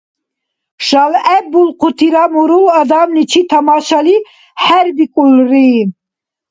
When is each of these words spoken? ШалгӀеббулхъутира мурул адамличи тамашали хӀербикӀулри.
ШалгӀеббулхъутира 0.85 2.23
мурул 2.33 2.65
адамличи 2.79 3.41
тамашали 3.49 4.15
хӀербикӀулри. 4.63 5.71